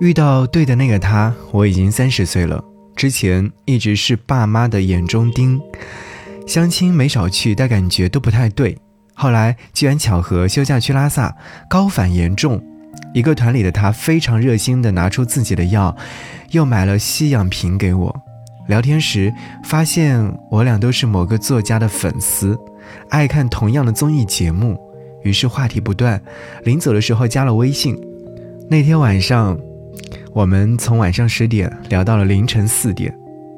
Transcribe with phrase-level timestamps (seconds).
[0.00, 2.62] 遇到对的那个他，我已经三十岁了。
[2.94, 5.60] 之前一直是爸妈的眼中钉，
[6.46, 8.78] 相亲没少去，但感觉都不太对。
[9.14, 11.36] 后来机缘巧合，休假去拉萨，
[11.68, 12.62] 高反严重。
[13.12, 15.96] 一个团里的他非常热心的拿出自己的药，
[16.50, 18.14] 又买了吸氧瓶给我。
[18.68, 19.32] 聊天时
[19.64, 22.56] 发现我俩都是某个作家的粉丝，
[23.10, 24.78] 爱看同样的综艺节目，
[25.24, 26.22] 于是话题不断。
[26.62, 27.98] 临走的时候加了微信。
[28.70, 29.58] 那天晚上。
[30.38, 33.12] 我们从晚上十点聊到了凌晨四点，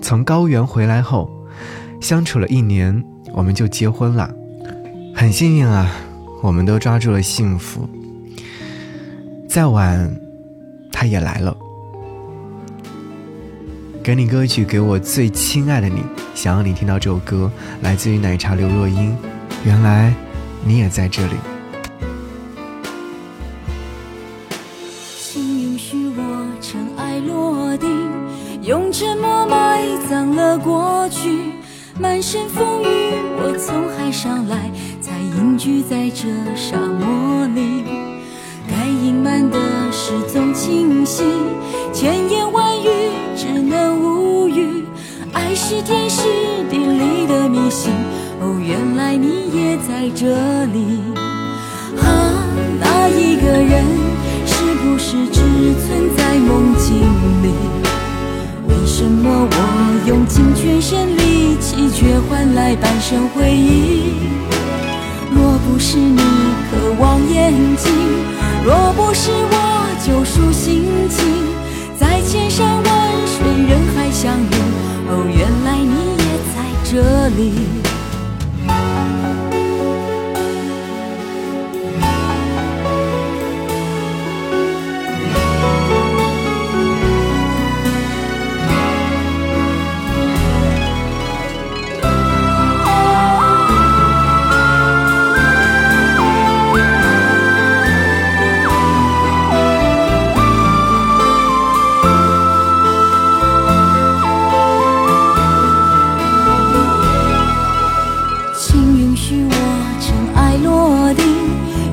[0.00, 1.30] 从高原回来后，
[2.00, 3.04] 相处了一年，
[3.34, 4.34] 我们就结婚了，
[5.14, 5.94] 很幸运啊，
[6.42, 7.86] 我们都抓住了幸福。
[9.46, 10.10] 再晚，
[10.90, 11.54] 他也来了。
[14.02, 16.02] 给你歌曲，给我最亲爱的你，
[16.34, 17.52] 想要你听到这首歌，
[17.82, 19.14] 来自于奶茶刘若英。
[19.62, 20.14] 原来，
[20.64, 21.34] 你也在这里。
[25.84, 26.22] 许我
[26.60, 27.90] 尘埃落定
[28.62, 31.50] 用沉默埋葬了过去，
[31.98, 32.86] 满身风雨，
[33.36, 37.82] 我从海上来，才隐居在这沙漠里。
[38.70, 39.58] 该隐瞒的
[39.90, 41.24] 事总清晰，
[41.92, 42.88] 千言万语
[43.36, 44.84] 只能无语。
[45.32, 46.22] 爱是天时
[46.70, 47.92] 地利的迷信，
[48.40, 51.00] 哦，原来你也在这里。
[51.98, 52.46] 啊，
[52.80, 53.84] 那一个人
[55.04, 55.40] 是只
[55.82, 56.94] 存在梦境
[57.42, 57.50] 里？
[58.68, 59.48] 为什么？
[59.50, 64.14] 我用尽全身力气，却换来半生回忆。
[65.34, 66.22] 若不是你
[66.70, 67.92] 渴望眼睛，
[68.64, 71.26] 若不是我救赎心情，
[71.98, 72.86] 在千山万
[73.26, 74.54] 水人海相遇，
[75.08, 77.81] 哦，原来你也在这里。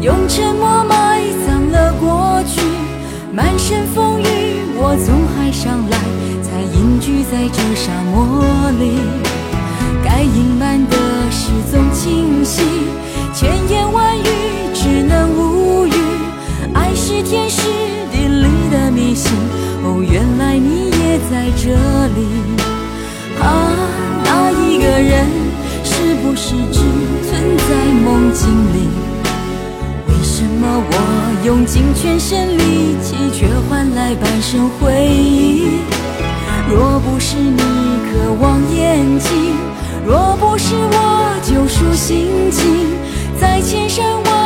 [0.00, 2.60] 用沉默埋葬了过去，
[3.32, 4.24] 满身风雨，
[4.76, 5.98] 我从海上来，
[6.40, 8.44] 才隐居在这沙漠
[8.78, 8.92] 里，
[10.04, 10.96] 该隐瞒的
[11.32, 12.62] 事总清晰，
[13.34, 14.22] 千言万语
[14.72, 15.92] 只能无语。
[16.74, 17.62] 爱是天时
[18.12, 19.32] 地利的迷信，
[19.82, 21.74] 哦，原来你也在这
[22.14, 22.22] 里。
[23.42, 23.74] 啊，
[24.24, 25.26] 那一个人
[25.82, 26.78] 是不是只
[27.28, 29.07] 存在梦境里？
[31.68, 35.80] 尽全身力气，却换来半生回忆？
[36.70, 39.54] 若不是你渴望眼睛，
[40.06, 42.96] 若不是我救赎心情，
[43.38, 44.37] 在千山万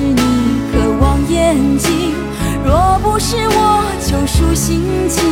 [0.00, 0.22] 是你
[0.72, 2.14] 渴望眼睛。
[2.64, 4.80] 若不是我救赎心
[5.10, 5.22] 情，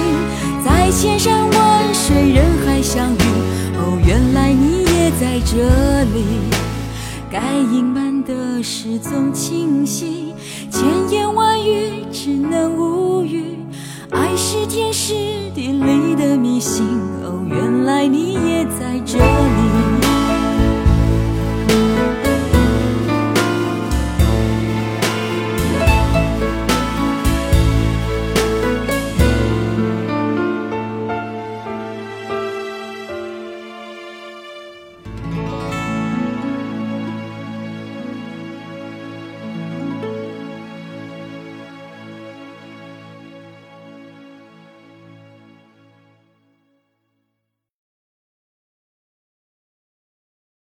[0.62, 3.22] 在千山万水人海相遇，
[3.78, 6.26] 哦，原来你也在这里。
[7.30, 10.34] 该隐瞒的事总清晰，
[10.70, 13.56] 千言万语只能无语。
[14.10, 15.14] 爱是天时
[15.54, 16.84] 地利的迷信，
[17.24, 19.18] 哦，原来你也在这。